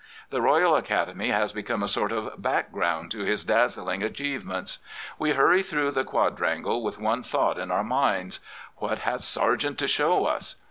[0.31, 4.79] The Royal Academy has become a sort of background to his dazzling achieve ments.
[5.19, 8.39] We hurry through the quadrangle with one thought in our minds.
[8.77, 10.55] What has Sargent to show us?